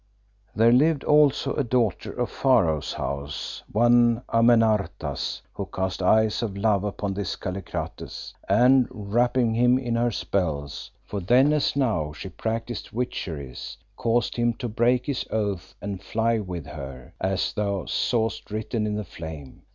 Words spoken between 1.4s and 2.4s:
a daughter of